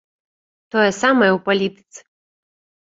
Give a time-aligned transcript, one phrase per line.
[0.71, 1.99] Тое самае ў палітыцы.